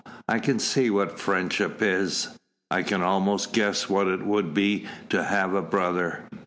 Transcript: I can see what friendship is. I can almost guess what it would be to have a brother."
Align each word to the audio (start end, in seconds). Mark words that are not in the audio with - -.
I 0.27 0.39
can 0.39 0.57
see 0.57 0.89
what 0.89 1.19
friendship 1.19 1.77
is. 1.83 2.29
I 2.71 2.81
can 2.81 3.03
almost 3.03 3.53
guess 3.53 3.87
what 3.87 4.07
it 4.07 4.25
would 4.25 4.51
be 4.51 4.87
to 5.09 5.23
have 5.25 5.53
a 5.53 5.61
brother." 5.61 6.25